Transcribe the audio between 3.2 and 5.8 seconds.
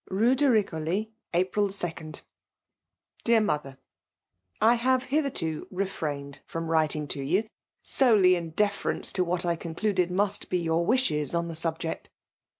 "Dear Mother," I have hitherto